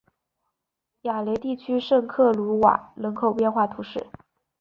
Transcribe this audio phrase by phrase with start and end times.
[1.03, 4.07] 雅雷地区圣克鲁瓦人口变化图示